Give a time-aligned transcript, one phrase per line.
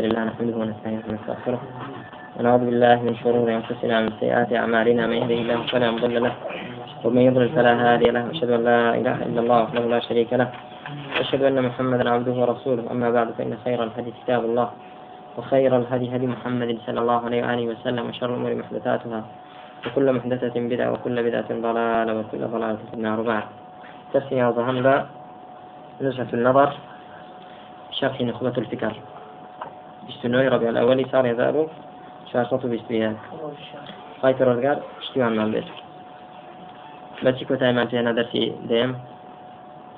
[0.00, 1.60] لله نحمده ونستعينه ونستغفره.
[2.36, 5.02] ونعوذ بالله من شرور أنفسنا ومن سيئات أعمالنا.
[5.06, 6.34] من يهده الله فلا مضل له
[7.04, 8.22] ومن يضلل فلا هادي له.
[8.28, 10.48] واشهد أن لا إله إلا الله وحده لا شريك له.
[11.16, 12.84] واشهد أن محمدا عبده ورسوله.
[12.90, 14.68] أما بعد فإن خير الحديث كتاب الله
[15.38, 19.20] وخير الهدي هدي محمد صلى الله عليه وآله وسلم وشر الأمور محدثاتها.
[19.86, 23.18] وكل محدثة بدعة وكل بدعة ضلالة وكل ضلالة في النار.
[23.22, 23.44] بعد
[24.14, 24.94] تسمية وضهمنا
[26.00, 26.70] نزهة النظر
[27.98, 28.94] شرح نخبة الفكر.
[30.08, 31.68] بستنوي ربيع الأول صار يذهب
[32.32, 33.16] شاشة بستويات
[34.22, 35.64] خايتر الرجال اشتوان من البيت
[37.24, 38.98] بس كنت أيمان فينا درسي ديم.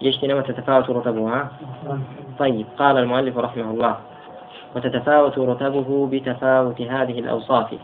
[0.00, 1.48] يشتنا وتتفاوت رتبها
[2.38, 3.96] طيب قال المؤلف رحمه الله
[4.76, 7.74] وتتفاوت رتبه بتفاوت هذه الأوصاف.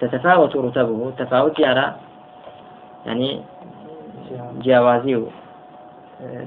[0.00, 1.94] تتفاوت رتبه تفاوت يرى
[3.06, 3.40] يعني
[4.62, 5.22] جوازي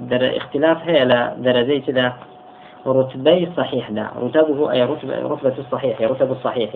[0.10, 1.06] در اختلاف هي
[1.38, 2.14] درجة
[2.88, 4.08] رتبي صحيح لا.
[4.22, 6.72] رتبه أي رتبة, رتبة الصحيح رتب الصحيح.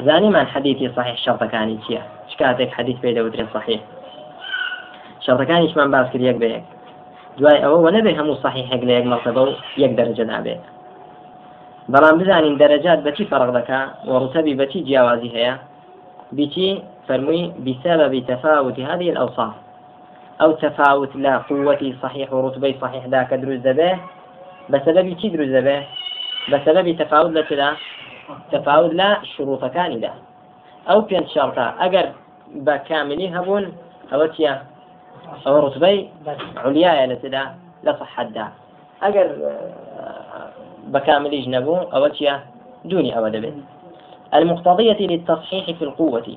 [0.00, 3.80] زاني من حديثي صحيح شرط كان شيء شكاتك حديث بيدا ودري صحيح؟
[5.20, 6.62] شرط كان إيش من باس كريك بيك
[7.38, 9.50] دوای ئەوە وە نەبێ هەموو صحیحێک لە یەک مەرتبە و
[9.82, 10.62] یەک دەرەجە نابێت
[11.92, 14.82] بەڵام بزانین دەرەجات بەچی فەرق دەکا و ڕوتەبی بەچی
[17.08, 19.54] فەرمووی بسبب تفاوت هذه الأوصاف.
[20.42, 23.60] أو تفاوت لا قوة صحيح ورتبة صحيح ذاك دروز
[25.14, 25.86] كي دروز ذبه
[26.52, 27.76] بسبب تفاوت لا
[28.52, 30.12] تفاوت لا شروط كان لا
[30.90, 32.12] أو بين شرطة أجر
[32.54, 33.72] بكاملي هبون
[34.12, 34.62] أو تيا
[35.46, 36.08] أو رتبة
[36.56, 37.44] عليا يعني تدا
[37.82, 38.48] لا صح دا.
[39.02, 39.28] أجر
[40.86, 42.40] بكاملي جنبو أو تيا
[42.84, 43.26] دوني أو
[44.34, 46.36] المقتضية للتصحيح في القوة.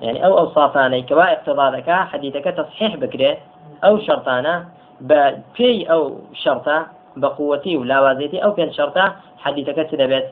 [0.00, 1.70] يعني أو أوصافاني كوا اقتضى
[2.04, 3.38] حديثك تصحيح بكري
[3.84, 4.64] أو شرطانا
[5.00, 6.86] بكي أو شرطة
[7.16, 10.26] بقوتي ولا وازيتي أو بين شرطة حديثك سدبت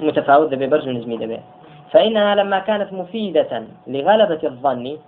[0.00, 1.40] متفاوت دبي برج نجمي دبي
[1.90, 4.98] فإنها لما كانت مفيدة لغلبة الظن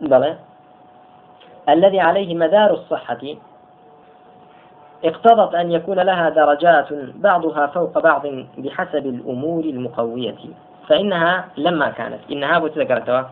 [0.00, 0.36] بلى
[1.68, 3.18] الذي عليه مدار الصحة
[5.04, 8.26] اقتضت أن يكون لها درجات بعضها فوق بعض
[8.58, 10.36] بحسب الأمور المقوية.
[10.88, 13.30] فإنها لما كانت إنها بتذكرتها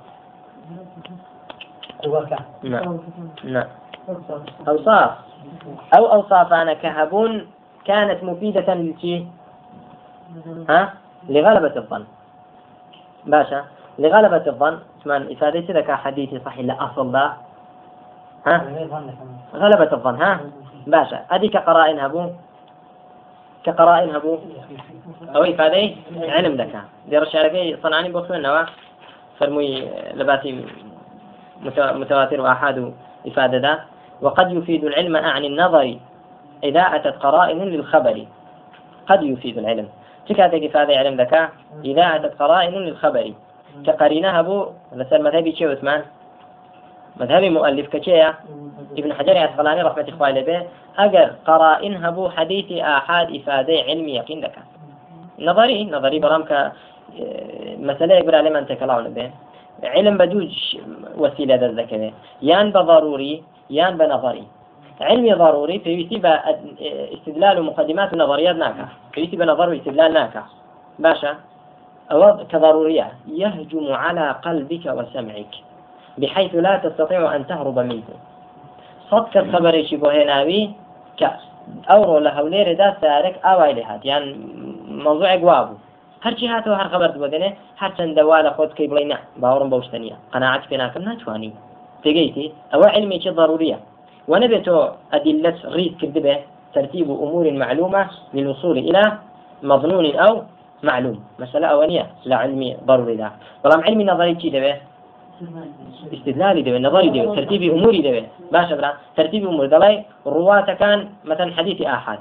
[2.63, 2.99] نعم.
[3.45, 3.67] نعم.
[4.69, 5.11] أوصاف.
[5.99, 7.43] أو أوصاف أنا كهب
[7.85, 9.27] كانت مفيدة للشيء
[10.69, 10.95] ها؟
[11.29, 12.05] لغلبة الظن.
[13.27, 13.65] باشا
[13.99, 14.79] لغلبة الظن.
[15.05, 17.33] ثمان إفادة لك حديث صحيح لا أصل لا.
[18.47, 18.57] ها؟
[19.55, 20.41] غلبة الظن ها؟
[20.87, 22.31] باشا هذه كقرائن هبو؟
[23.65, 24.39] كقرائن هبو؟
[25.37, 28.63] أو إفادة علم ذكاء دير الشاركي صنعاني بوخو النوا
[29.41, 30.65] فرمي لباتي
[31.77, 32.95] متواتر وآحاد
[33.27, 33.85] إفادة ذا
[34.23, 35.99] وقد يفيد العلم عن النظر
[36.65, 38.27] إذا أتت قرائن للخبر.
[39.09, 39.89] قد يفيد العلم.
[40.29, 41.51] تكاتك إفادة علم ذكاء.
[41.85, 43.33] إذا أتت قرائن للخبر.
[43.87, 46.03] كقرينة هبو لسر مذهبي شيء عثمان؟
[47.17, 48.35] مذهبي مؤلف كشيء
[48.99, 50.63] ابن حجر عسقلاني رحمة إخواني به
[50.99, 54.65] أجر قرائن هبو حديث آحاد إفادة علم يقين ذكاء.
[55.39, 56.73] نظري نظري برامك
[57.79, 59.31] مسألة يقول عليه من تكلون به
[59.85, 60.77] علم بدوج
[61.17, 62.13] وسيلة ذكره
[62.43, 64.45] يان بضروري يان بنظري.
[65.01, 66.23] علمي ضروري في
[67.15, 68.89] استدلال ومقدمات ونظريات ناكا.
[69.13, 70.43] في بنظر واستدلال ناكا.
[70.99, 71.35] باشا
[72.13, 73.13] أو كضرورية.
[73.29, 75.55] يهجم على قلبك وسمعك
[76.19, 78.03] بحيث لا تستطيع أن تهرب منه.
[79.11, 80.71] صدق الخبر شبه ناوي
[81.91, 84.25] ئەوڕۆ لە هەولێرەدا سارێک ئاوای لێ هات یان
[85.05, 85.79] مەوزوعێک وا بوو
[86.25, 87.51] هەرچی هاتەوە هەر خبرت بۆ دێنێ
[87.83, 91.53] هەرچەند دەوا لە خۆت کەی بڵێ نه باوەڕم بەو شتە نیە قەناعەت پێ ناکەم ناتوانانی
[92.03, 93.79] تێگەیتی ئەوە علمێکی ضرورية
[94.31, 94.69] ونبت
[95.17, 96.37] أدلة ريد كذبة
[96.75, 98.03] ترتيب أمور معلومة
[98.35, 99.03] للوصول إلى
[99.63, 100.33] مظنون أو
[100.83, 101.19] معلوم.
[101.39, 103.31] مسألة أولية لا علمي ضروري لا
[103.65, 104.77] بلام علمي نظري كي دبه
[106.15, 111.51] استدلالي دبي نظري دبي ترتيب أموري دبي باشا برا ترتيب أمور دلاي رواة كان مثلا
[111.57, 112.19] حديث آحاد.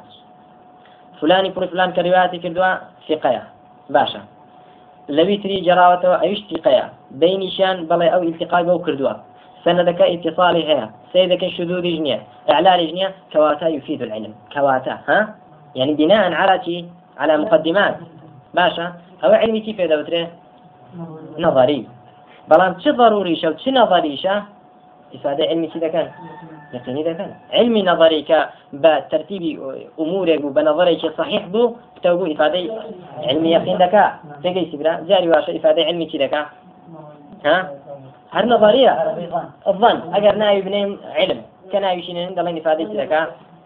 [1.20, 2.76] فلاني فري فلان كرواياتي كردوا
[3.08, 3.44] ثقيا
[3.96, 4.22] باشە.
[5.18, 6.86] لەوی تری جراوەتەوە ئەویش تیقەیە.
[7.22, 9.14] بینیشیان بەڵێ ئەو التقای بەو کردووە.
[9.64, 10.86] سندەکە ئتصالی هەیە.
[11.14, 12.20] سیدەکە شدودی ژنیە
[12.50, 14.34] ئەعلاری ژنیە کەواتە یفید العلم.
[14.54, 15.20] کەواتە ها؟
[15.80, 16.84] يعني بناء على شيء
[17.22, 17.96] على مقدمات.
[18.58, 18.86] باشا
[19.24, 20.28] او علمي تي فيدا بتري
[21.40, 21.88] نظري
[22.50, 24.44] بلان شي ضروري شو شي نظري شا
[25.14, 26.08] ئیفادە علمی چی دەکەن
[26.74, 28.40] یقینی دەکەن علمی نظری کە
[28.84, 29.52] بە ترتیبی
[30.00, 32.72] ئومورێک بوو بە نظرێکی صحیح بوو تە بوو ئیفادەی
[33.28, 34.06] علمی یقین دەکا
[34.44, 36.42] تێگەی سیبرا جاری واشە ئیفادەی علمی چی دەکا
[37.46, 37.58] ها؟
[38.36, 38.94] هەر نظریە
[39.70, 39.98] الظن.
[40.14, 41.40] ئەگەر ناوی بنێم علم.
[41.72, 43.22] کە ناویشینێن دەڵێن ئیفادەی چی دەکا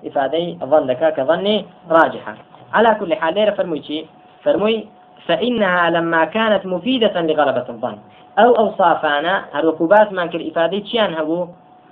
[0.06, 1.58] ئیفادەی ظن دەکا کە ظنی
[1.98, 2.34] راجحة.
[2.76, 4.00] على كل حال ليرة فرموي شي.
[4.44, 4.78] فرموي
[5.28, 7.98] فإنها لما كانت مفيدة لغلبة الظن.
[8.40, 11.48] أو أوصافنا هالوكوبات ما كل إفادة شيان هبو؟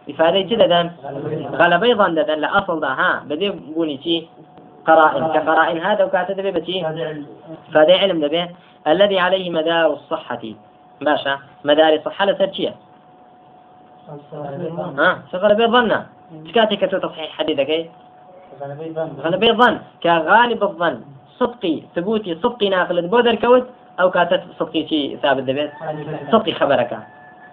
[0.09, 0.91] إفادة جددا
[1.53, 3.23] غلبة ظن ددا لأصل ها.
[3.25, 4.27] بدي بوني شي.
[4.87, 5.27] قرائن.
[5.27, 6.81] كقرائن هذا وكاتب بتي
[7.73, 8.47] فهذا علم دبي.
[8.87, 10.41] الذي عليه مدار الصحة.
[11.01, 12.75] باشا مدار الصحة لسرشية
[14.97, 16.03] ها؟ غلبة ظن
[16.47, 17.89] تكاتي كتو تصحيح حديثك؟
[19.23, 19.79] غلبة ظن.
[20.03, 21.01] كغالب الظن.
[21.39, 23.65] صدقي ثبوتي صدقي ناقل بودر كوت
[24.00, 25.71] أو كاتت صدقي شي ثابت دبيت.
[26.31, 27.00] صدقي خبرك.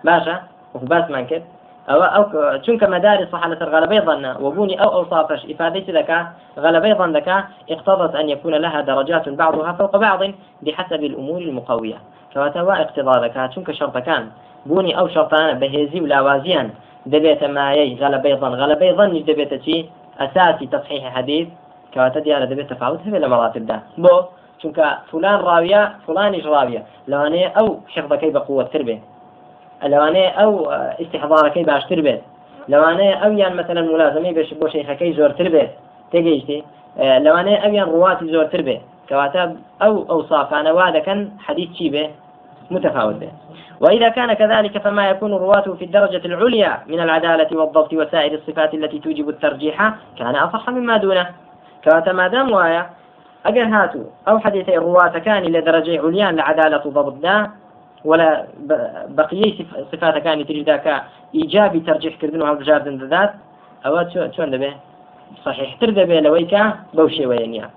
[0.04, 0.42] باشا
[0.74, 1.42] وباس مانكت.
[1.90, 2.22] أو أو
[2.58, 6.26] چونك مدارس صحة الغلبة ظن وبوني أو أوصافش إفادة لك
[6.58, 7.28] غلبة ظن لك
[7.70, 10.20] اقتضت أن يكون لها درجات بعضها فوق بعض
[10.62, 11.98] بحسب الأمور المقوية.
[12.34, 14.28] كواتوا اقتضاء لك چونك شرط كان
[14.66, 16.70] بوني أو شرطان بهزي ولاوازيان
[17.06, 19.86] دبيت ما يي غلبة ظن غلبة ظن دبيت شي
[20.20, 21.48] أساسي تصحيح حديث.
[21.96, 23.76] كواتا ديارة دبيت تفاوت هبه لمراتب ده.
[23.98, 24.14] بو
[24.62, 24.78] چونك
[25.10, 29.00] فلان راوية فلان راوية لو أنا أو حفظك بقوة تربية
[29.82, 30.52] لەوانەیە ئەو
[31.00, 32.20] ئیسیحضارەکەی باشتر بێت.
[32.72, 35.70] لەوانەیە ئەویان مثلەن ملازمی بێش بۆ شەیخەکەی زۆرتر بێت.
[36.12, 36.60] تێگەیشتی؟
[37.24, 39.42] لەوانەیە ئەویان ڕواتی زۆرتر بێت کەواتە
[39.86, 42.04] أو أو صافانە وا دەکەن حديث چی بێ؟
[42.74, 43.36] متفاوت بێت
[43.82, 48.98] وإذا كان كذلك فما يكون رواته في الدرجة العليا من العدالة والضبط وسائر الصفات التي
[48.98, 49.76] توجب الترجيح
[50.18, 51.26] كان أصح مما دونه.
[51.86, 52.90] كواتا ما دام وايا
[53.46, 57.50] أجر هاتو أو حديث الرواة كان إلى درجة عليا لعدالة ضبط ده
[58.04, 58.46] ولا
[59.08, 61.02] بقية صفات كان تريد ذاك
[61.34, 63.34] إيجابي ترجيح كردن وهالبجاردن ذات.
[63.86, 64.72] أو شون دبي؟
[65.44, 65.76] صحيح.
[65.80, 67.70] تر دبي لويكا بوشي وينيا.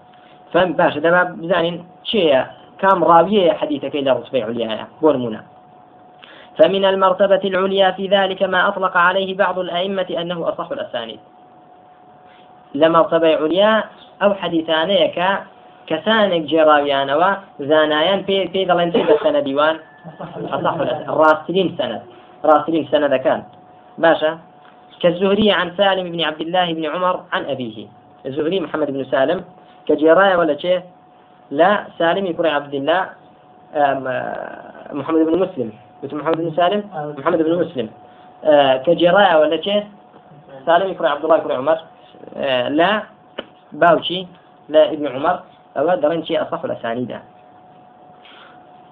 [0.54, 2.44] فهم باش دابا بزانين شيء
[2.80, 5.42] كام راوية حديثك إلى رتبة عليا بورمونا.
[6.58, 11.20] فمن المرتبة العليا في ذلك ما أطلق عليه بعض الأئمة أنه أصح الأسانيد.
[12.76, 13.84] لمرتبة عليا
[14.24, 15.20] أو حديثانيك
[15.88, 19.80] كسانك جراويانوا زانايان في في ظلنتي بسنة ديوان.
[20.52, 20.74] أصح
[21.10, 22.02] الراسلين سند.
[22.46, 23.44] راسلين سند كان.
[23.98, 24.40] باشا.
[25.00, 27.88] كالزهري عن سالم بن عبد الله بن عمر عن أبيه.
[28.26, 29.44] الزهري محمد بن سالم.
[29.88, 30.82] كجراية ولا شيء؟
[31.52, 31.84] لا.
[31.98, 33.10] سالم يكون عبد الله
[34.94, 35.72] محمد بن مسلم.
[36.04, 36.84] قلت محمد بن سالم؟
[37.18, 37.90] محمد بن مسلم.
[38.86, 39.84] كجراية ولا شيء؟
[40.66, 41.78] سالم يكون عبد الله يكون عمر.
[42.70, 43.04] لا
[43.72, 44.28] باوشي
[44.70, 45.40] لا ابن عمر
[45.78, 47.20] أو درنشي أصح الأسانيد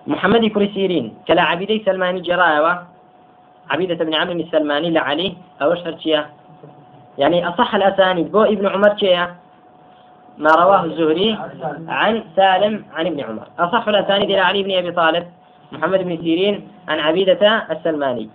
[0.08, 2.84] محمد كري سيرين كلا عبيدي سلماني جرايوة
[3.70, 6.30] عبيدة بن عمرو السلماني لعلي أو شرشيا
[7.18, 8.32] يعني أصح الأسانيد.
[8.32, 9.36] بو ابن عمر شيا
[10.38, 11.38] ما رواه الزهري
[11.88, 13.48] عن سالم عن ابن عمر.
[13.60, 15.28] أصح الأسانيد إلى علي بن أبي طالب
[15.72, 18.30] محمد بن سيرين عن عبيدة السلماني.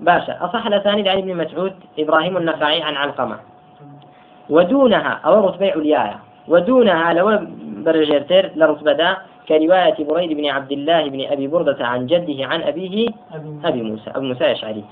[0.00, 3.38] باشا أصح الأسانيد عن ابن مسعود إبراهيم النخعي عن علقمة.
[4.50, 7.46] ودونها أو رتبة عليايا ودونها لو
[7.84, 9.16] برجرتر لرتبة
[9.48, 13.08] كرواية بريد بن عبد الله بن أبي بردة عن جده عن أبيه
[13.64, 14.10] أبي موسى.
[14.10, 14.84] أبو موسى الأشعري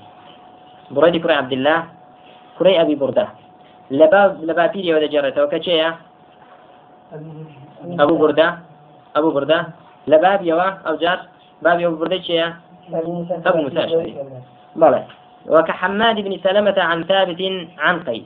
[0.91, 1.83] بريد كري عبد الله
[2.59, 3.27] كري أبي بردة.
[3.91, 5.95] لباب لبابيري ولا جرته وكشيا
[7.99, 8.57] أبو بردة.
[9.15, 9.67] أبو بردة.
[10.07, 11.19] لباب يوا أو جار؟
[11.61, 12.55] باب أبو بردة شيا
[12.93, 14.15] أبو موسى الأشعري
[14.75, 15.03] بلى.
[15.47, 17.41] وكحماد بن سلمة عن ثابت
[17.79, 18.23] عن قيس.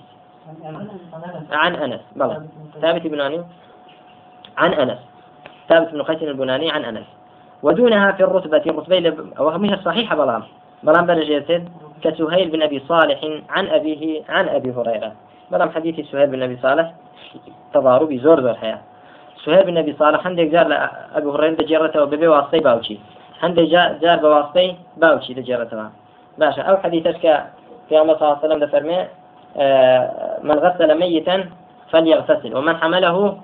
[1.51, 2.01] عن أنس.
[2.15, 2.41] بلى.
[2.81, 3.21] ثابت بن
[4.57, 4.99] عن أنس.
[5.69, 7.05] ثابت بن قيس البناني عن أنس.
[7.63, 10.43] ودونها في الرتبة الرتبة وهمها الصحيحة بلام.
[10.83, 11.69] بلام برجيتد
[12.01, 13.19] كسهيل بن أبي صالح
[13.49, 15.11] عن أبيه عن أبي هريرة.
[15.51, 16.93] بلام حديث سهيل بن أبي صالح
[17.73, 18.79] تضاربي زور زور حياة
[19.45, 22.99] سهيل بن أبي صالح عندك جار أبو هريرة جرته وببي واسطي باوشي
[23.43, 23.63] عندك
[24.01, 25.89] جار بواسطي باوشي دجرته
[26.37, 27.21] باشا أو حديثك
[27.89, 29.07] في عمر صلى الله عليه وسلم فرمي آه،
[30.43, 31.45] من غسل ميتا
[31.91, 33.37] فليغتسل ومن حمله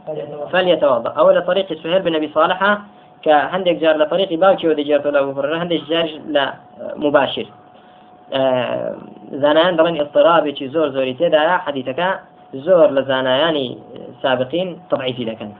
[0.51, 1.09] فليتوضأ.
[1.09, 2.77] أو لطريق سهيل بن أبي صالح
[3.23, 6.53] كهندك جار لطريق باوكي ودي جارته له هريرة هندك جار لا
[6.95, 7.45] مباشر.
[8.33, 8.95] آه
[9.31, 12.09] زانایان دەڵێن اضطرابێکی زۆر زۆری تێدایە حەدیثەکە
[12.53, 13.77] زۆر لە زانایانی
[14.21, 15.51] سابقین تضعیفی دەکەن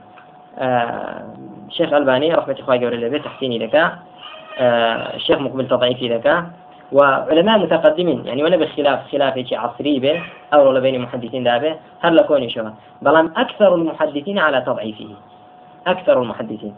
[1.76, 3.92] شيخ ألباني رحمة الله لبيت تحسيني لك.
[5.16, 6.44] الشيخ مقبل تضعيفي لك.
[6.92, 8.26] وعلماء متقدمين.
[8.26, 10.22] يعني ولا بخلاف خلاف عصري به
[10.54, 12.64] أو بين المحدثين دابه هل لكون شو
[13.02, 15.08] بلان أكثر المحدثين على تضعيفه.
[15.86, 16.74] أكثر المحدثين.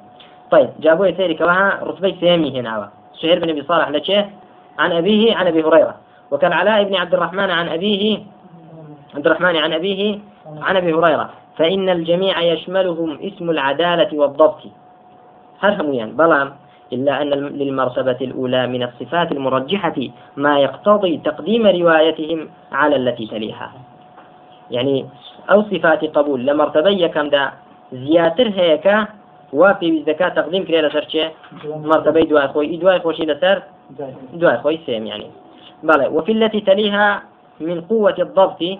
[0.50, 2.90] طيب جابوا يسيري كواها رتبة سامي هنا.
[3.20, 4.30] سهير بن أبي صالح لشيه
[4.78, 5.94] عن أبيه عن أبي هريرة.
[6.30, 8.18] وكان علاء بن عبد الرحمن عن أبيه
[9.14, 10.18] عبد الرحمن عن أبيه
[10.62, 11.30] عن أبي هريرة.
[11.56, 14.60] فإن الجميع يشملهم اسم العدالة والضبط.
[15.60, 16.52] هل هم يعني؟ بلام
[16.92, 19.94] إلا أن للمرتبة الأولى من الصفات المرجحة
[20.36, 23.72] ما يقتضي تقديم روايتهم على التي تليها.
[24.70, 25.06] يعني
[25.50, 27.52] أو صفات قبول لمرتبة كم دا
[27.92, 28.86] زياتر هيك
[29.52, 31.32] وفي زكاة تقديم كريه لسر چه؟
[31.64, 33.62] مرتبة دواء خوي دواء خوشي لسر؟
[34.32, 35.30] دواء خوي سيم يعني.
[35.82, 37.22] بلى وفي التي تليها
[37.60, 38.78] من قوة الضبط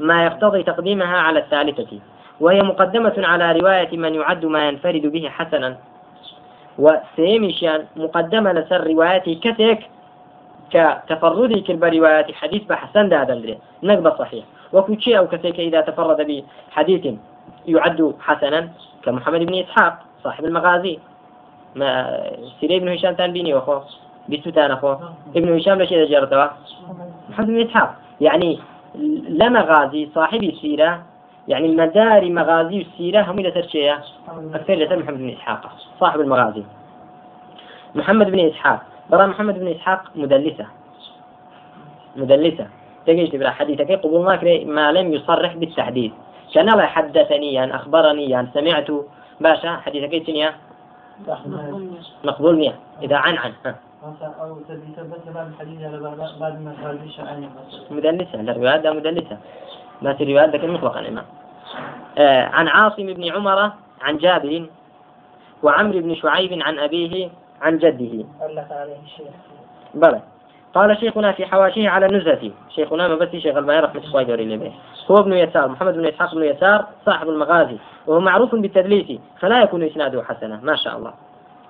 [0.00, 1.98] ما يقتضي تقديمها على الثالثة
[2.40, 5.76] وهي مقدمة على رواية من يعد ما ينفرد به حسنا.
[6.78, 9.78] وسيمشان مقدمة لسر رواية كتك
[10.70, 14.44] كتفردي كل روايات حديث بحسن ده دندري نقبة صحيح.
[14.72, 17.14] وكل أو كتك إذا تفرد بحديث
[17.66, 18.68] يعد حسنا
[19.02, 20.98] كمحمد بن إسحاق صاحب المغازي.
[21.74, 22.20] ما
[22.60, 23.80] سيري بن هشام تنبيني وخو
[24.28, 24.96] بيستوتان أخو
[25.36, 26.46] ابن هشام لشيء جرتوا؟
[27.30, 27.94] محمد بن إسحاق.
[28.20, 28.58] يعني
[29.28, 31.02] لما غازي صاحب السيرة
[31.48, 34.00] يعني المدار مغازي السيرة هم إلى ترشية
[34.54, 36.62] أكثر لسر محمد بن إسحاق صاحب المغازي.
[37.94, 38.82] محمد بن إسحاق.
[39.10, 40.66] برا محمد بن إسحاق مدلسة.
[42.16, 42.66] مدلسة.
[43.06, 46.12] تجيش تبرا حديثك قبول ما ما لم يصرح بالتحديث.
[46.54, 48.90] كان الله حدثني يعني أخبرني يعني سمعت.
[49.40, 50.52] باشا حديثك إيش
[52.24, 52.74] مقبول مية.
[53.02, 53.52] إذا عن عن.
[57.90, 59.38] مدلسة الروايات مدلسة.
[60.02, 61.33] ما في روايات لكن مطلقا الإمام آه
[62.18, 63.70] عن عاصم بن عمر
[64.02, 64.66] عن جابر
[65.62, 67.28] وعمرو بن شعيب عن أبيه
[67.62, 68.24] عن جده.
[69.94, 70.20] بلى.
[70.74, 74.72] قال شيخنا في حواشيه على النزهة شيخنا ما بس شيخ الباني رحمة الله عليه
[75.10, 79.82] هو ابن يسار محمد بن إسحاق بن يسار صاحب المغازي وهو معروف بالتدليس فلا يكون
[79.82, 81.12] إسناده حسنا ما شاء الله.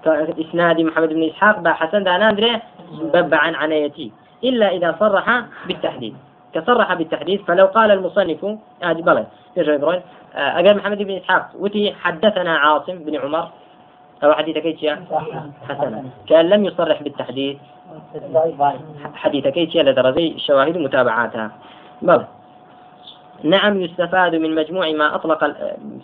[0.05, 2.61] كإسناد محمد بن إسحاق با حسن دا نادري
[2.93, 4.13] بب عن عنايتي
[4.45, 6.17] إلا إذا صرح بالتحديد.
[6.55, 10.01] كصرح بالتحديث فلو قال المصنف آدي بلد يرجع
[10.35, 13.49] أقل محمد بن إسحاق وتي حدثنا عاصم بن عمر
[14.25, 15.05] أو حديث كيتشيا
[15.69, 16.05] حسنا.
[16.29, 17.57] كان لم يصرح بالتحديث.
[19.15, 21.51] حديث كيتشيا لدرجة الشواهد متابعاتها.
[22.03, 22.27] بلى.
[23.43, 25.45] نعم يستفاد من مجموع ما أطلق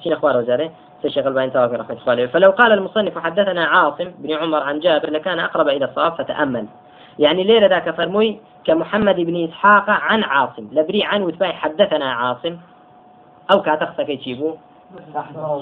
[0.02, 0.71] سين أخبار وزارة
[1.04, 5.38] الشيخ الباني توفي رحمة الله فلو قال المصنف حدثنا عاصم بن عمر عن جابر لكان
[5.40, 6.66] أقرب إلى الصواب فتأمل.
[7.20, 10.68] يعني ليلة ذاك فرموي كمحمد بن إسحاق عن عاصم.
[10.72, 12.56] لبري عن وتباي حدثنا عاصم.
[13.52, 14.54] أو كاتخص كيتشيبو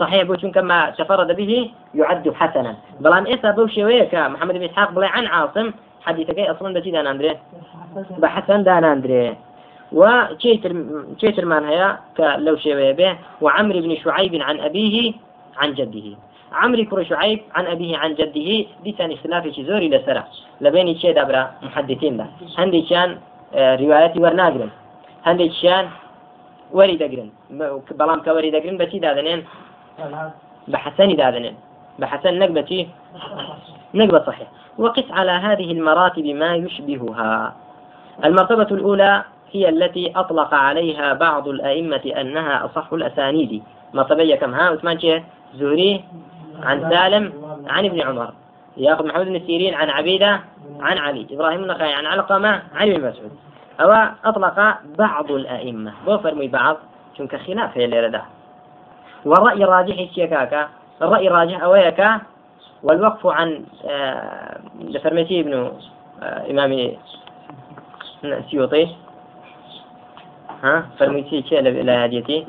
[0.00, 2.76] صحيح بوشون كما تفرد به يعد حسنا.
[3.00, 5.70] بلان إسا بوشي ويكا محمد بن إسحاق بلا عن عاصم.
[6.06, 7.38] حديثك أصلا بجي دان أندري؟
[8.18, 9.36] بحسن دان أندري.
[9.92, 13.18] وشيتر مان هيا؟ لو شوية به.
[13.40, 15.12] وعمر بن شعيب عن أبيه
[15.58, 16.16] عن جده.
[16.52, 20.24] عمري كر شعيب عن أبيه عن جده دي ثاني اختلاف زوري لسرع
[20.60, 22.26] لبيني شيء دبرا محدثين ده
[22.58, 23.18] هندي كان
[23.54, 24.70] آه، رواياتي ورناقرن
[25.26, 25.88] هندي كان
[26.72, 27.30] وري دقرن
[27.90, 29.44] بلام كوري دقرن بتي دادنين
[30.68, 31.54] بحسن دادنين
[31.98, 32.88] بحسن نقبتي
[33.94, 37.56] نقبة صحيح وقس على هذه المراتب ما يشبهها.
[38.24, 43.62] المرتبة الأولى هي التي أطلق عليها بعض الأئمة أنها أصح الأسانيد.
[43.94, 45.22] مرتبة كم؟ ها عثمان
[45.54, 46.04] زهري؟
[46.62, 47.32] عن سالم
[47.66, 48.32] عن ابن عمر.
[48.76, 50.40] ياخذ محمد بن سيرين عن عبيدة
[50.80, 51.26] عن علي.
[51.30, 53.32] إبراهيم النخعي عن علقمة عن ابن مسعود.
[53.80, 53.92] أو
[54.24, 55.92] أطلق بعض الأئمة.
[56.06, 56.76] بو فرمي بعض.
[57.18, 58.22] شنك خلاف هي اللي
[59.24, 60.68] والرأي الراجح الشيكاكا
[61.02, 62.20] الرأي الراجح أويكا
[62.82, 65.72] والوقف عن آه لفرمتي ابن
[66.22, 66.92] آه إمام
[68.50, 68.88] سيوطي.
[70.62, 72.46] ها؟ فرميتي كي لا هديتي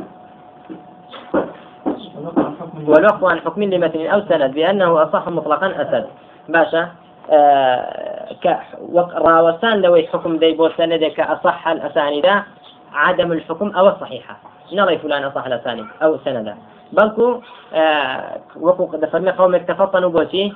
[2.87, 6.05] والوقف عن حكم لمتن أو سند بأنه أصح مطلقا أسد.
[6.49, 6.87] باشا
[7.31, 8.59] آه ك
[9.15, 12.25] راوسان لو حكم دي بو سندك أصح الأسانيد
[12.93, 14.37] عدم الحكم أو الصحيحة.
[14.73, 16.55] نرى فلان أصح الأسانيد أو سندا
[16.91, 17.41] بلكو
[17.73, 20.53] آه قد فرنا قومك تفطنوا بوتي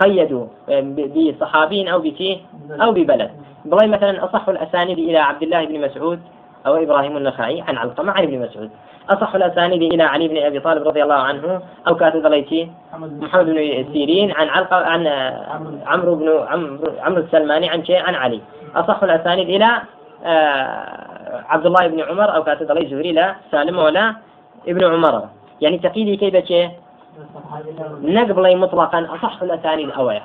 [0.00, 0.80] قيدوا آه،
[1.16, 3.30] بصحابين أو بتي أو ببلد.
[3.64, 6.20] بغي مثلا أصح الأسانيد إلى عبد الله بن مسعود
[6.66, 8.70] أو إبراهيم النخعي عن علقمة عن ابن مسعود.
[9.10, 13.92] أصح الأسانيد إلى علي بن أبي طالب رضي الله عنه أو كاتب غليتي محمد بن
[13.92, 15.06] سيرين عن علق عن
[15.86, 18.40] عمرو بن عمرو عمرو السلماني عن شيء عن علي.
[18.76, 19.82] أصح الأسانيد إلى
[20.24, 24.14] آه، عبد الله بن عمر أو كاتب غلي زهري لا سالم ولا
[24.68, 25.28] ابن عمر.
[25.60, 26.70] يعني تقيدي كيف شيء؟
[28.02, 30.22] نقبل مطلقا أصح الأسانيد أويا.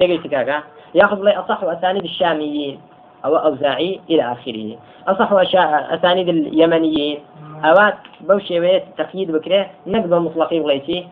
[0.00, 0.62] تقول كاكا
[0.94, 2.80] ياخذ لي أصح أسانيد الشاميين.
[3.26, 4.78] أو أوزاعي إلى آخره.
[5.08, 5.32] أصح
[5.92, 7.18] أسانيد اليمنيين
[7.64, 11.08] أوات بوشي بيت تقييد بكرة نقد مطلقي بغيتي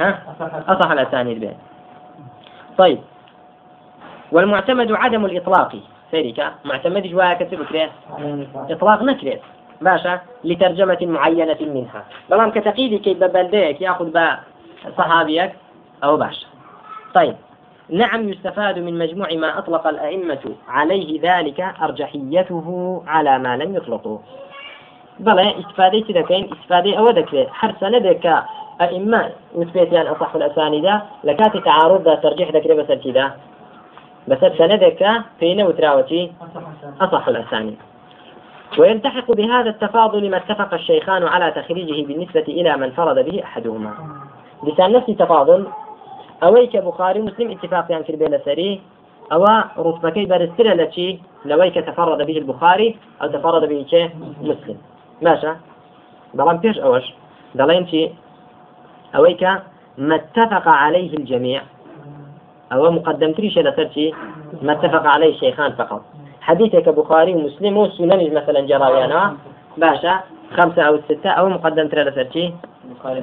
[0.00, 0.18] ها؟
[0.68, 1.54] أصح الأسانيد به
[2.78, 2.98] طيب.
[4.32, 5.76] والمعتمد عدم الإطلاق.
[6.10, 7.90] سيريكا معتمد جوايا كتب بكرة؟
[8.70, 9.38] إطلاق نكرة.
[9.80, 12.04] باشا لترجمة معينة منها.
[12.30, 14.38] بلام كتقييد كي ببلديك يأخذ با
[14.98, 15.52] صحابيك
[16.04, 16.46] أو باشا.
[17.14, 17.36] طيب.
[17.90, 24.20] نعم يستفاد من مجموع ما أطلق الأئمة عليه ذلك أرجحيته على ما لم يطلقه
[25.24, 28.36] بەڵێ ئیسفادەی چ دەکەین ئیسفادەی ئەوە دەکرێت هەر سەنەدێک کە
[28.80, 29.22] ئەئیمە
[29.58, 30.94] وتپێتیان ئەصح الأسانیدا
[31.26, 33.26] لە کاتی تعارضدا ترجیح دەکرێت بەسەر چیدا
[34.30, 36.22] بەسەر سەنەدێک کە پێی نەوتراوەتی
[37.04, 37.78] أصح الأسانید
[38.78, 43.92] ويلتحق بهذا التفاضل ما اتفق الشيخان على تخريجه بالنسبة إلى من فرض به أحدهما.
[44.66, 45.66] لسان نفس تفاضل
[46.42, 48.80] أويك بخاري مسلم اتفاق يعني في البيل سري
[49.32, 49.44] أو
[49.78, 54.76] رتبكي برستر التي لويك تفرد به البخاري أو تفرد به شيء مسلم.
[55.22, 55.52] ماشى
[56.34, 57.14] بلان بيش أوش.
[57.54, 58.10] دلين شي
[59.16, 59.42] أويك
[59.98, 61.62] ما اتفق عليه الجميع
[62.72, 64.14] أو مقدم تريش لسرتي
[64.62, 66.02] ما اتفق عليه الشيخان فقط.
[66.40, 69.36] حديثك بخاري ومسلم وسنن مثلا جراويانا
[69.76, 70.20] باشا
[70.56, 71.30] خمسة أو ستة.
[71.30, 72.54] أو مقدم ترى لسرتي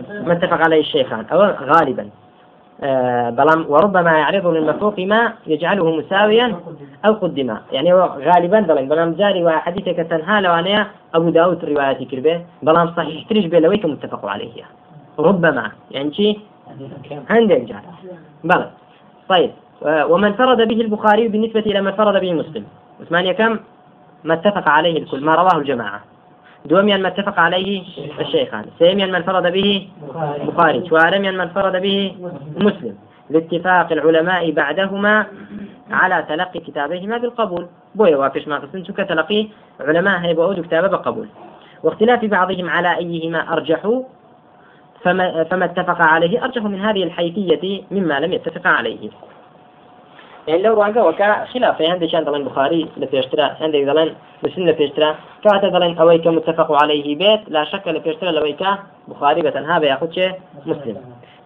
[0.09, 2.09] ما اتفق عليه الشيخان أو غالبا.
[3.29, 6.55] بلام وربما يعرض للمفروق ما يجعله مساويا
[7.05, 12.41] أو قدما يعني غالبا بلام بلام جاري وحديثك تنهى لو أنا أبو داود رواياتي كربة.
[12.63, 14.51] بلام صحيح تريج بلويك متفق عليه.
[15.19, 16.39] ربما يعني شيء
[17.29, 17.81] عندك جار
[18.43, 18.69] بلى
[19.29, 19.51] طيب
[19.85, 22.65] آه ومن فرد به البخاري بالنسبة إلى من فرد به مسلم.
[23.09, 23.59] ثمانية كم
[24.23, 26.01] ما اتفق عليه الكل ما رواه الجماعة.
[26.65, 27.83] دوميا ما اتفق عليه
[28.19, 29.87] الشيخان سيميا من فرد به
[30.47, 32.15] بخاري شوارميا من فرد به
[32.57, 32.95] مسلم.
[33.29, 35.25] لاتفاق العلماء بعدهما
[35.91, 37.67] على تلقي كتابيهما بالقبول.
[37.95, 39.47] بويا وافش ما قسم كتلقي
[39.79, 41.27] علماء هيبقوا كتابه بقبول
[41.83, 44.03] واختلاف بعضهم على أيهما أرجحوا
[45.03, 49.09] فما, فما اتفق عليه أرجح من هذه الحيثية مما لم يتفق عليه.
[50.47, 54.09] يعني لو ڕوانگە وەکە خلافی هەندێکیان دەڵێن بخاری لە پێشترا هەندێک دەڵێن
[54.43, 55.09] مسلم لە پێشترا
[55.43, 58.71] کاتە دەڵێن ئەوەی کە متفق عليه بێت لا شك لە پێشترا لەوەی کە
[59.11, 60.27] بخاری بەتەنها بە یاخود چێ
[60.65, 60.97] مسلم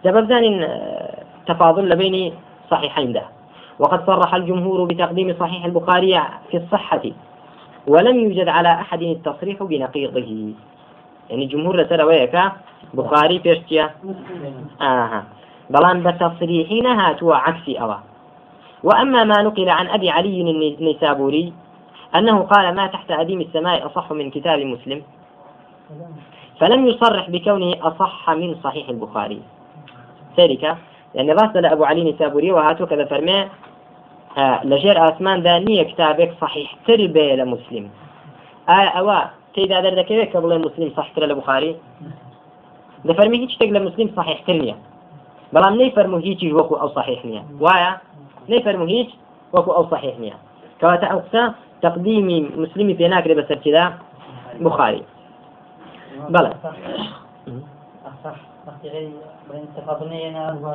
[0.03, 2.33] دەبەرزانین آه، تفاضل لبين
[2.71, 3.23] صحيحين ده.
[3.79, 7.01] وقد صرح الجمهور بتقديم صحيح البخاري في الصحة
[7.87, 10.53] ولم يوجد على أحد التصريح بنقيضه.
[11.29, 12.51] يعني الجمهور لسر ويكا
[12.93, 13.89] بخاري بيشتيا
[14.81, 15.23] آها
[15.69, 18.16] بلان بتصريحين هاتوا عكسي أوا.
[18.83, 21.53] وأما ما نقل عن أبي علي النيسابوري
[22.15, 25.03] أنه قال ما تحت أديم السماء أصح من كتاب مسلم
[26.59, 29.41] فلم يصرح بكونه أصح من صحيح البخاري.
[30.37, 30.77] ذلك
[31.15, 33.47] يعني راسل أبو علي النيسابوري وهاتو كذا فرمي
[34.37, 37.89] آه لجير آسمان ذا نية كتابك صحيح تربية لمسلم
[38.69, 39.19] آه أوا
[39.53, 41.75] تيدا دردك قبل مسلم صحيح ترى لبخاري
[43.17, 44.77] فرمي هيك تقل مسلم صحيح ترنية.
[45.53, 47.43] بلام ني فرمو هيك وكو أو صحيح نية.
[47.59, 47.97] وايا؟
[48.49, 49.07] نيفرمو هيج
[49.53, 50.33] وكو أو صحيح نيا
[50.81, 53.93] كواتا أقصى تقديمي مسلمي في ناكري بس كذا
[54.59, 55.03] بخاري.
[56.29, 56.53] بلى.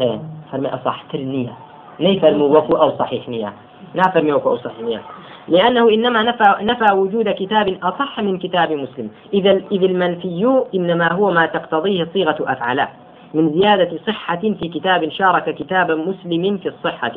[0.00, 0.20] إيه
[0.52, 1.52] فرمي أصح ترنية
[2.00, 3.52] نيفرمو وكو أو صحيح نيا
[3.94, 5.02] نافرمي وكو أو صحيح نيا
[5.48, 9.10] لأنه إنما نفى, نفى وجود كتاب أصح من كتاب مسلم.
[9.34, 12.88] إذا إذ المنفي إنما هو ما تقتضيه صيغة أفعاله
[13.34, 17.12] من زيادة صحة في كتاب شارك كتاب مسلم في الصحة.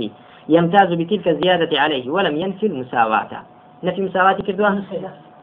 [0.50, 3.30] يمتاز بتلك الزيادة عليه ولم ينفي المساواة.
[3.84, 4.84] نفي مساواة كردوها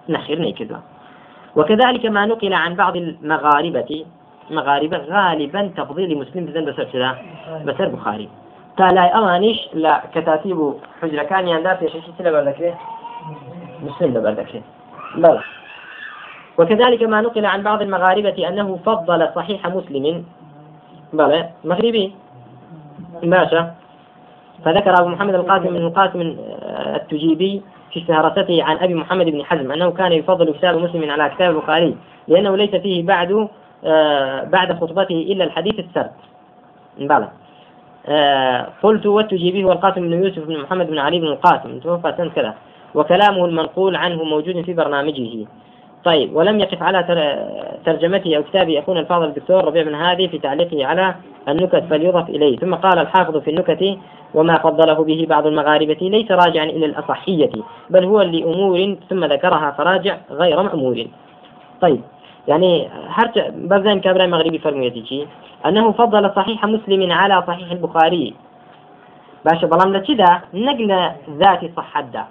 [0.09, 0.83] نخير كردوها
[1.57, 4.05] وكذلك ما نقل عن بعض المغاربة
[4.51, 7.17] مغاربة غالبا تفضيل مسلم بذن بسر شدا
[7.65, 8.29] بسر بخاري.
[8.77, 12.75] تالاي أوانيش لا كتاتيب حجرة كان يندار في شيء سلا بردكري
[13.83, 14.63] مسلم بردكري
[15.17, 15.41] بلى
[16.59, 20.25] وكذلك ما نقل عن بعض المغاربة أنه فضل صحيح مسلم.
[21.13, 22.15] بلى مغربي.
[23.23, 23.75] باشا.
[24.65, 26.37] فذكر أبو محمد القاسم بن القاسم
[26.97, 31.51] التجيبي في استهارته عن أبي محمد بن حزم أنه كان يفضل كتاب مسلم على كتاب
[31.51, 31.97] البخاري
[32.29, 33.49] لأنه ليس فيه بعد
[33.85, 36.11] آه، بعد خطبته إلا الحديث السرد.
[36.99, 37.29] بلى
[38.07, 41.79] آه، قلت والتجيبي هو القاسم بن يوسف بن محمد بن علي بن القاسم.
[41.79, 42.55] توفى سنة كذا.
[42.95, 45.47] وكلامه المنقول عنه موجود في برنامجه.
[46.05, 47.03] طيب ولم يقف على
[47.87, 51.15] ترجمته أو كتابه أخونا الفاضل الدكتور ربيع بن هادي في تعليقه على
[51.49, 52.57] النكت فليضف إليه.
[52.57, 53.99] ثم قال الحافظ في النكت
[54.35, 57.51] وما فضله به بعض المغاربة ليس راجعا إلى الأصحية
[57.91, 61.07] بل هو لأمور ثم ذكرها فراجع غير مأمور.
[61.81, 62.01] طيب
[62.49, 65.27] يعني هرت بزين كابرا مغربي فرميتي
[65.67, 68.35] أنه فضل صحيح مسلم على صحيح البخاري.
[69.45, 72.25] باشا بلام لكذا نقل ذاتي صحدا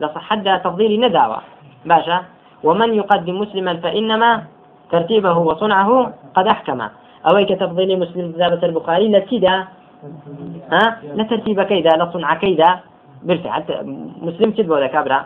[0.00, 1.38] لصحدا تفضيل نداوة
[1.84, 2.24] باشا
[2.64, 4.42] ومن يقدم مسلما فإنما
[4.90, 6.80] ترتيبه وصنعه قد أحكم.
[7.30, 9.64] أويك تفضيل مسلم كتابة البخاري؟ لتدا
[10.72, 12.80] ها؟ لترتيب كيدا لصنع كيدا.
[13.46, 13.74] حتى
[14.22, 15.24] مسلم كتب ولا كابرا.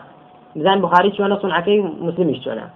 [0.55, 2.69] بزان بخاري شو أنا صنع كي مسلم شو أنا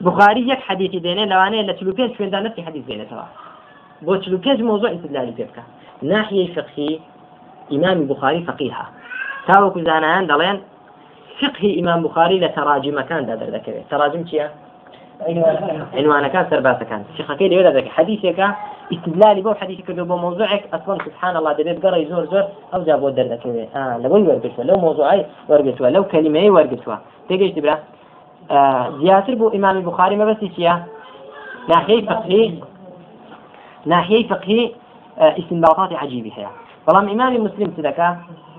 [0.00, 3.26] بخاري يك حديث دينه لو أنا لا تلوكيز شو عندنا نفس حديث دينه ترى.
[4.02, 5.62] بو تلوكيز موضوع استدلالي بيبكى
[6.02, 6.98] ناحية فقهي
[7.72, 8.86] إمام البخاري فقيها.
[9.46, 10.60] تاوكو زانان دلين
[11.40, 14.50] فقه إمام بخاري لتراجم كان دا ذكره تراجم چيا
[15.98, 18.48] عنوانەکان سەرباسەکان شيخەکەی لێوێ دەکە حەدیثێکە
[18.94, 21.52] استدلالي بو حديث كردو بو موضوعك أصلا سبحان الله
[22.10, 22.44] زور
[22.74, 24.16] أو جاب ودر لكوي آه لو
[24.58, 26.96] لو موضوعي ورقتوا لو كلمه ورقتوا
[27.28, 27.78] تيجي تبرا
[28.50, 30.84] آه زياتر بو امام البخاري ما بس يا
[31.68, 32.54] ناحيه فقهي
[33.86, 34.72] ناحيه فقهي
[35.18, 36.46] آه استنباطات عجيبه هي
[36.86, 38.16] والله امام مسلم سدكا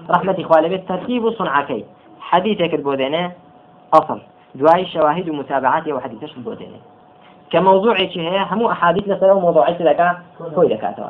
[0.10, 1.86] رحمة إخواني بيت ترتيب صنعكي
[2.28, 3.32] حديثك البودينة
[3.94, 4.20] أصل.
[4.56, 6.80] دواي شواهد ومتابعات وحديثش البودينة
[7.52, 10.18] كموضوعي هي همو أحاديث لسنة وموضوعي لك
[10.56, 11.06] كوي دكاتوا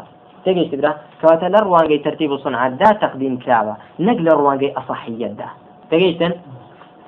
[0.46, 3.76] تيجي تبرا كواتا لروانجي ترتيب صنع دا تقديم كعبة.
[4.00, 5.46] نقل روانجي أصحية دا
[5.90, 6.32] تيجي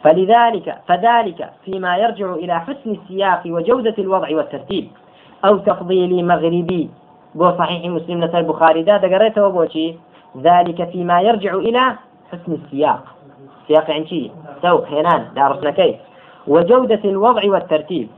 [0.03, 4.87] فلذلك فذلك فيما يرجع إلى حسن السياق وجودة الوضع والترتيب.
[5.45, 6.89] أو تفضيل مغربي.
[7.35, 9.95] بو صحيح مسلم نسال البخاري دا دقريته وبوشي
[10.37, 11.95] ذلك فيما يرجع إلى
[12.31, 13.18] حسن السياق.
[13.69, 15.95] سياق عن شيء سوق هنان دارسنا كيف
[16.47, 18.09] وجودة الوضع والترتيب.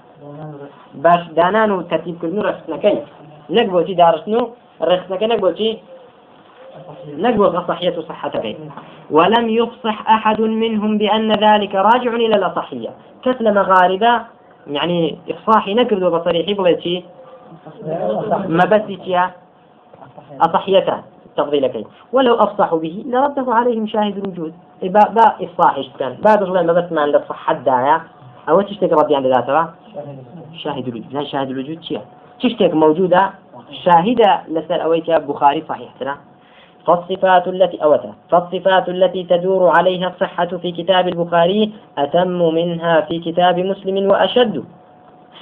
[0.96, 2.98] باش دانان ترتیب کردن ڕخستنەکەی
[3.50, 4.50] نەک بۆچی داڕستن و
[4.90, 5.70] ڕخستنەکە نەک بۆچی
[7.24, 8.56] نەک بۆ صحية صحتەکەی
[9.12, 12.90] ولم يفصح أحد منهم بأن ذلك راجع إلى الأصحية.
[13.24, 14.22] كسل مغاربة
[14.68, 17.04] يعني إفصاحي نكرد بصريحي بلتي
[18.48, 18.82] ما بس
[20.42, 20.98] أصحيته
[21.38, 24.54] تفضيلكين ولو أفصحوا به لرده عليهم شاهد الوجود.
[24.84, 26.18] با با إفصاحي كان.
[26.24, 28.02] بعد رجل ما بس ما عند الصحة دايا
[28.50, 29.68] أو تشتكي ربي عند ذاته
[30.64, 31.14] شاهد الوجود.
[31.14, 32.02] لا شاهد الوجود شيء.
[32.40, 33.30] تشتك موجودة.
[33.86, 36.16] شاهدة لسر أويت بخاري صحيح ترى
[36.88, 43.60] فالصفات التي أوتا فالصفات التي تدور عليها الصحة في كتاب البخاري أتم منها في كتاب
[43.60, 44.64] مسلم وأشد.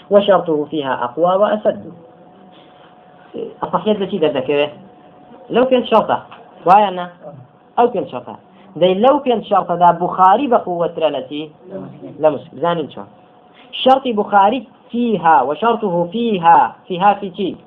[0.09, 1.93] وشرطه فيها أقوى وأسد.
[3.63, 4.69] الصحيح التي ذكره؟
[5.49, 6.25] لو كانت شرطة.
[6.65, 7.09] وأنا
[7.79, 8.35] أو كانت شرطة.
[8.77, 11.51] زي لو كانت شرطة ذا بخاري بقوة التي
[12.19, 13.01] لمسلم زاني شو
[13.71, 17.57] شرط بخاري فيها وشرطه فيها فيها في شيء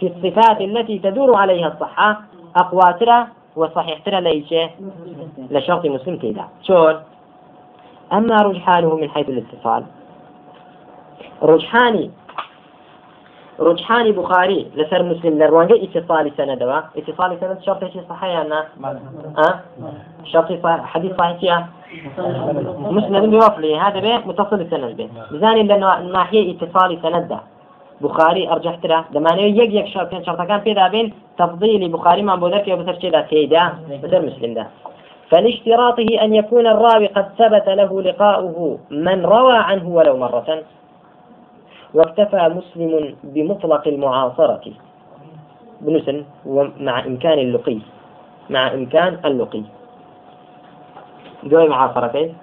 [0.00, 2.20] في الصفات التي تدور عليها الصحة
[2.56, 4.54] أقوى ترى وصحيح ترى ليش
[5.50, 7.00] لشرط مسلم كذا شون
[8.12, 9.84] أما رجحانه من حيث الاتصال.
[11.42, 12.10] رجحاني
[13.60, 18.64] رجحان بخاري لسر مسلم لروانجا اتصال سندوا اتصال سند شرط شيء صحيح أنا
[19.38, 19.60] أه
[20.24, 21.66] شرط حديث صحيح
[22.78, 27.38] مسند بوصله هذا به متصل السند به بزاني لأنه ناحية اتصال سند
[28.00, 32.68] بخاري أرجح ترى دمانه يك يك شرط شرط كان في بين تفضيل بخاري ما بودك
[32.68, 34.66] يا بسر كذا كيدا بسر مسلم ده
[35.30, 40.62] فلاشتراطه أن يكون الراوي قد ثبت له لقاؤه من روى عنه ولو مرة.
[41.94, 44.72] واكتفى مسلم بمطلق المعاصرة.
[45.80, 47.78] بنسن ومع إمكان اللقي.
[48.50, 49.62] مع إمكان اللقي.
[51.42, 52.34] دوي معاصرتين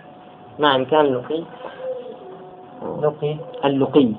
[0.60, 1.44] مع إمكان اللقي.
[3.02, 3.36] لقي.
[3.66, 4.12] اللقي.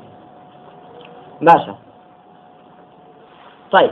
[1.40, 1.74] باشا.
[3.70, 3.90] طيب.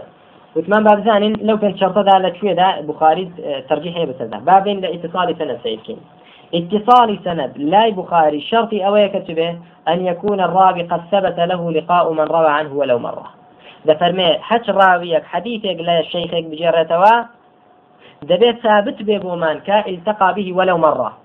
[0.56, 4.80] وثمان باب ثاني لو كان شرط ذا لشوية ذا بخاري آه، ترجيحية بس ذا بابين
[4.80, 6.00] لإتصال سنة سيد كين
[6.54, 12.24] اتصال سند لا بخاري شرط أو يكتبه أن يكون الراوي قد ثبت له لقاء من
[12.24, 13.30] روى عنه ولو مرة.
[13.84, 17.24] ده فرمي حج راويك حديثك لا شيخك بجرتوا
[18.22, 21.18] دبيت ثابت بيبومان كا التقى به ولو مرة.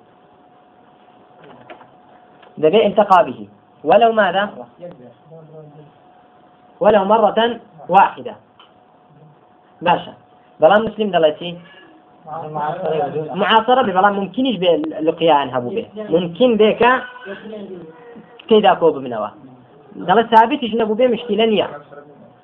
[2.57, 3.47] دبيت التقى به
[3.83, 4.49] ولو ماذا؟
[6.79, 8.35] ولو مرة واحدة.
[9.81, 10.13] باشا
[10.59, 11.59] بلان مسلم دلتي.
[13.41, 14.71] معاصرة بێ بەڵام ممکنیش بێ
[15.07, 16.91] لقیان هەبوو بێ ممکن بێکە
[18.47, 19.29] تێدا کۆ ببنەوە
[20.07, 21.67] دەڵێ ثابتیش نەبوو بێ مشکیلە نییە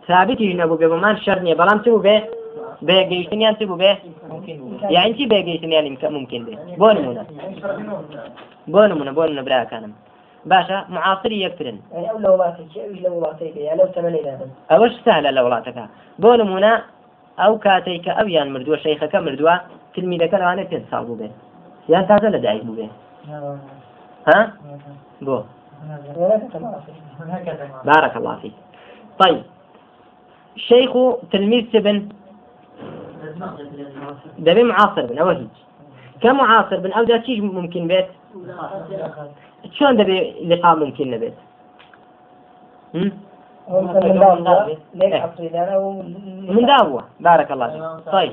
[0.07, 2.15] ثابتیش نەبوو بێ بۆمان شەر نییە بەڵام چ بێ
[2.87, 3.91] بێگەیشتنیان چ بوو بێ
[4.95, 7.23] یان چی بێگەیشتنیان کە ممکن بێ بۆ نمونە
[8.73, 9.93] بۆ نمونە بۆ نمونە براکانم
[10.51, 11.77] باشە معاصری یەکترن
[14.71, 15.83] ئەوش سالە لە وڵاتەکە
[16.21, 16.73] بۆ نمونە
[17.41, 19.55] ئەو کاتێک کە ئەویان مردووە شەیخەکە مردووە
[19.93, 21.29] تلمیدەکە لەوانێ پێ ساڵ بێ.
[21.91, 22.87] یان تازە لە دایک بێ.
[24.29, 24.39] ها؟
[25.25, 25.37] بۆ.
[27.85, 28.53] بارك الله فيك
[29.19, 29.43] طيب
[30.55, 30.93] شيخ
[31.31, 32.09] تلميذ تبن
[34.39, 35.47] دبي معاصر بن أو هيج
[36.21, 38.07] كمعاصر بن؟ أو شيء ممكن بيت
[39.71, 40.17] شلون دبي
[40.49, 41.33] لقاء ممكن نبيت
[46.49, 48.13] من داوة بارك الله فيك.
[48.13, 48.31] طيب.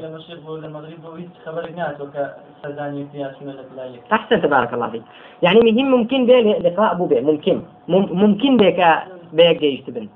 [4.12, 5.03] أحسنت بارك الله فيك.
[5.42, 7.61] يعني مهم ممكن به لقاء أبو به ممكن.
[7.88, 8.87] ممكن بك
[9.33, 10.09] بيك جيش تبن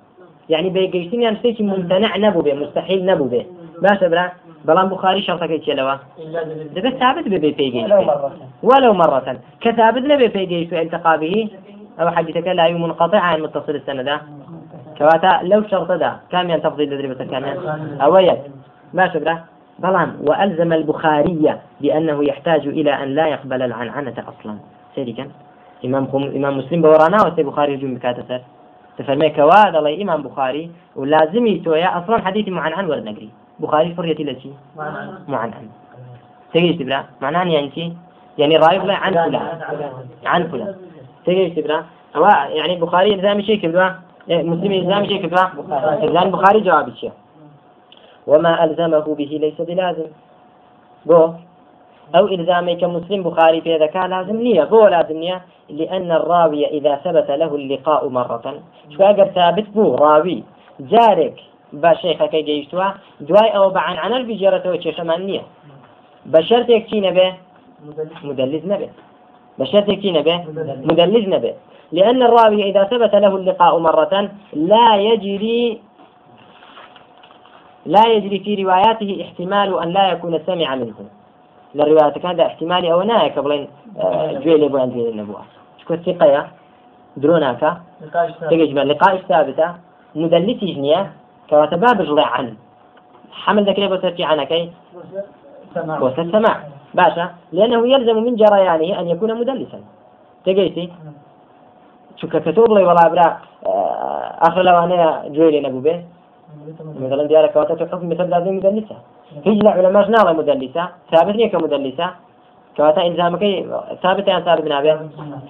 [0.48, 3.46] يعني بيك جيش يعني شيء ممتنع نبو به مستحيل نبو به
[3.82, 4.32] باشا برا
[4.64, 5.94] بلان بخاري شرطك إيش لوا.
[6.74, 8.32] دبت ثابت ببي ولو مرة.
[8.62, 9.36] ولو مرة.
[9.60, 11.48] كثابت نبي بيجيش التقى به
[12.00, 14.08] أو حديثك لا منقطع عن متصل السند.
[14.08, 14.37] كواتا
[15.42, 16.16] لو شرط دا.
[16.32, 17.58] كم تفضيل تدريبة كاميان.
[18.00, 18.36] أويا.
[18.94, 19.44] ما شبره
[19.78, 20.16] بلان.
[20.26, 24.58] وألزم البخاري بأنه يحتاج إلى أن لا يقبل العنعنة أصلا.
[24.96, 25.30] كان.
[25.84, 26.22] إمام خم...
[26.22, 28.40] إمام مسلم بورانا وسي بخاري جم بكاتسر
[28.98, 30.70] تفرمي كواد الله إمام بخاري.
[30.96, 33.30] ولازمي تويا أصلا حديث معنعن ورد نقري.
[33.60, 34.50] بخاري فريتي لشي؟
[35.28, 35.68] معنعن.
[36.54, 37.96] تجي تبرا معناه يعني
[38.38, 39.46] يعني رايب لا عن فلان.
[40.26, 40.74] عن فلان.
[41.26, 41.84] تجي تبرا
[42.48, 47.12] يعني بخاري إلزامي شيء كبدوا؟ مسلم إلزامي شيء كبدوا إلزام بخاري جواب الشيء
[48.26, 50.06] وما ألزمه به ليس بلازم.
[51.06, 51.32] بو.
[52.16, 57.30] أو إلزامي كمسلم بخاري في ذكاء لازم نية بو لازم نية لأن الراوي إذا ثبت
[57.30, 58.62] له اللقاء مرة.
[58.96, 60.42] شو أقر ثابت؟ بو راوي.
[60.80, 61.40] جارك
[61.72, 62.90] بشيخ كي جيشتوا.
[63.20, 65.42] دواي أو بعن عن البجارة وشيشمان نية
[66.26, 67.34] بشرط يكتين به
[68.24, 68.88] مدلز نبه
[69.58, 70.44] بشرط يكتين به
[70.84, 71.54] مدلز نبه
[71.92, 75.80] لأن الراوي إذا ثبت له اللقاء مرة لا يجري
[77.86, 80.94] لا يجري في رواياته احتمال أن لا يكون سمع منه.
[81.74, 83.68] للرواية كان احتمال أو نايك بلين
[84.00, 85.42] آه، جويل يبو عند النبوة.
[85.80, 86.48] شكو الثقة يا؟
[87.16, 87.76] دروناك؟
[88.50, 89.74] تجمع لقاء ثابتة
[90.14, 91.10] مدلسي جنيا
[91.50, 92.54] كواتباب جلع عن
[93.32, 94.70] حمل ذكري بسرتي عنك
[95.76, 96.56] وسط السماع
[96.94, 97.30] باشا.
[97.52, 99.80] لأنه يلزم من جريانه أن يكون مدلسا.
[100.44, 100.92] تجيتي
[102.20, 103.28] شو كتب لي والله برا
[103.66, 106.04] آه، آخر لو أنا جويل نبو به
[107.00, 108.96] مثلا ديالك كواتا حكم مثل هذه مدلسة
[109.46, 112.10] هيج العلماء ناظر مدلسة ثابت ليك مدلسة
[112.76, 113.42] كواتا إلزامك
[114.02, 114.94] ثابت يعني ثابت نابه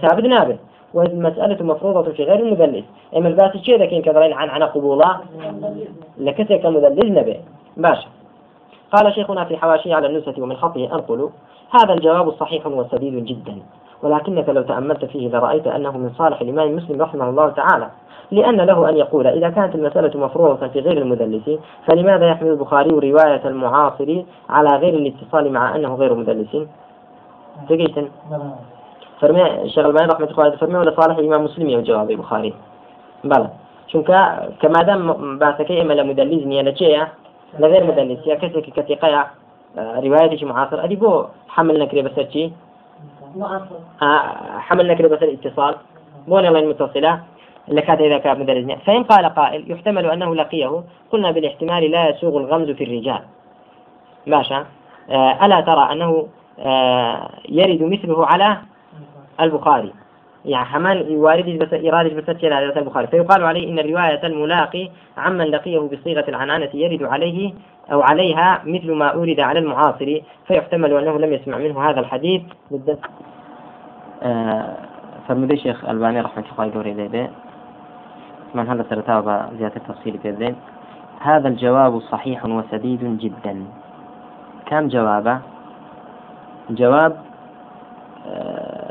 [0.03, 0.59] ثابت نابه
[0.95, 2.85] والمسألة مفروضة في غير المدلس.
[3.17, 5.21] إما الباس الشيء ذاك كذلك عن عن قبوله
[6.19, 7.37] لكسر كمدلس نبه
[7.77, 8.09] باشا
[8.93, 11.31] قال شيخنا في حواشي على النسة ومن خطه أنقل.
[11.71, 13.57] هذا الجواب صحيح وسديد جدا.
[14.03, 17.89] ولكنك لو تأملت فيه لرأيت أنه من صالح الإمام مسلم رحمه الله تعالى.
[18.31, 21.51] لأن له أن يقول إذا كانت المسألة مفروضة في غير المدلس
[21.87, 26.57] فلماذا يحمل البخاري رواية المعاصر على غير الاتصال مع أنه غير مدلس
[27.69, 28.09] تقيتن
[29.21, 32.55] فرمي الشيخ الباني رحمة الله فرمي ولا صالح الإمام مسلم يوم جواب البخاري؟
[33.25, 33.49] بلى.
[33.93, 34.19] چونکە
[34.61, 35.03] کە دام
[35.41, 37.03] باسەکەی ئێمە لە مدللیز نییە لە چێە
[37.61, 39.23] غێر مدللیس یا کەسێکی کەتیقەیە
[40.05, 42.19] روايتي معاصر أدي بو حمل نكري بس
[43.35, 43.41] شي
[44.61, 45.75] حمل نكري بس الاتصال.
[46.29, 47.23] بو الله المتصلة.
[47.69, 48.79] لكات إذا كان مدرج.
[48.79, 50.83] فإن قال قائل يحتمل أنه لقيه.
[51.13, 53.23] قلنا بالاحتمال لا يسوغ الغمز في الرجال.
[54.27, 54.67] باشا
[55.11, 58.57] آه، ألا ترى أنه آه، يرد مثله على
[59.41, 59.93] البخاري.
[60.49, 63.07] يعني حمان وارد بس إرادة بس على البخاري.
[63.07, 67.53] فيقال عليه إن الرواية الملاقي عمن لقيه بصيغة العنانة يرد عليه
[67.93, 70.21] أو عليها مثل ما أورد على المعاصر.
[70.47, 72.43] فيحتمل أنه لم يسمع منه هذا الحديث.
[72.71, 72.99] بالذات
[74.23, 74.77] آه
[75.29, 77.31] فرمودي شيخ ألباني رحمة الله عليه
[78.55, 80.57] من هذا سرتابة زيادة التفصيل في الذين
[81.21, 83.65] هذا الجواب صحيح وسديد جدا.
[84.67, 85.39] كم جوابه؟
[86.71, 87.28] جواب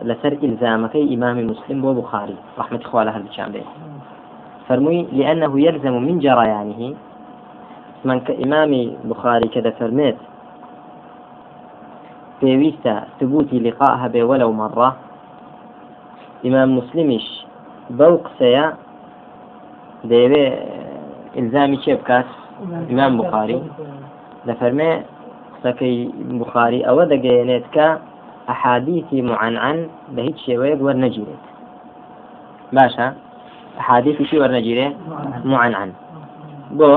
[0.03, 2.35] لسر إلزامك إمام مسلم وبخاري.
[2.59, 3.23] رحمة إخوة هل
[3.53, 3.63] به
[4.69, 6.93] فرمي لأنه يلزم من جريانه.
[8.05, 8.71] من كإمام
[9.03, 10.15] بخاري كذا فرميت.
[12.39, 12.73] في
[13.19, 14.95] ثبوت لقائها به ولو مرة.
[16.45, 17.45] إمام مسلمش
[17.89, 18.73] بوق سيا.
[21.83, 22.29] چێ بکات
[22.89, 23.59] ئیمان بخاری
[24.47, 24.91] لە فەرمێ
[25.53, 25.97] قسەکەی
[26.41, 27.65] بخاری ئەوە دەگەیەنێت
[28.49, 29.77] ئەحادیثی معنعن
[30.15, 31.43] بە هیچ شێوەیەک وەرنەگیرێت
[32.75, 33.07] باشە
[33.79, 34.87] ئەحادیثی وەرنەگیرێ
[35.53, 35.89] معنعن
[36.79, 36.91] بۆ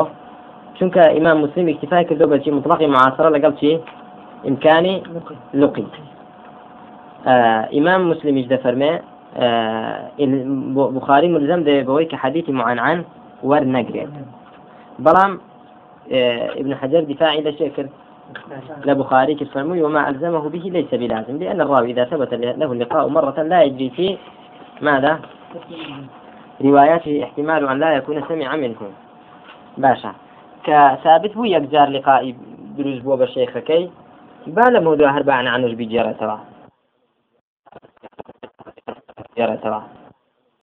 [0.77, 3.71] چونکە ئیمان مسلم اکتفای کردو بەچی مطلقی معاصرە لەگەڵ چی
[4.47, 4.95] ئیمکانی
[5.61, 5.87] لقی
[7.75, 8.93] ئیمان مسلمیش دەفەرمێ
[9.37, 10.11] آه،
[10.75, 13.05] بخاري ملزم بويك حديث معنعن
[13.43, 14.09] ورنقريت
[14.99, 15.41] بلام
[16.13, 17.87] آه، ابن حجر دفاعي لشكر
[18.85, 23.63] لبخاري كالفرمي وما ألزمه به ليس بلازم لأن الراوي إذا ثبت له اللقاء مرة لا
[23.63, 24.17] يجري فيه
[24.81, 25.21] ماذا؟
[26.63, 28.77] رواياته احتمال أن لا يكون سمع منه.
[29.79, 30.13] باشا.
[30.65, 32.37] كثابت بو يكجار لقائي
[32.79, 33.91] دروز بو بشيخ كي؟
[34.47, 35.11] بالا موضوع
[35.49, 36.41] عنه بجيرة ترى.
[39.57, 40.00] ترى.